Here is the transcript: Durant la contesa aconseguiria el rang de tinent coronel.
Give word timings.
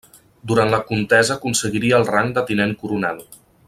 Durant 0.51 0.71
la 0.75 0.79
contesa 0.87 1.37
aconseguiria 1.37 2.01
el 2.01 2.09
rang 2.11 2.35
de 2.39 2.47
tinent 2.53 2.77
coronel. 2.85 3.27